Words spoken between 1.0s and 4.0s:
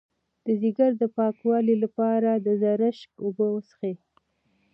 د پاکوالي لپاره د زرشک اوبه وڅښئ